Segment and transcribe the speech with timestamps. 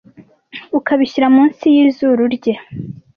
[0.79, 2.53] ukabishyira munsi yizuru rye